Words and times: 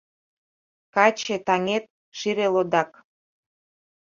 Каче-таҥет- 0.93 1.85
шире-лодак. 2.17 2.91